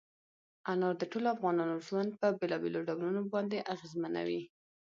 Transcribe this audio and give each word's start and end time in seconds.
انار 0.71 0.95
د 0.99 1.03
ټولو 1.11 1.27
افغانانو 1.35 1.83
ژوند 1.87 2.11
په 2.19 2.27
بېلابېلو 2.39 2.85
ډولونو 2.87 3.21
باندې 3.33 3.65
اغېزمنوي. 3.73 4.41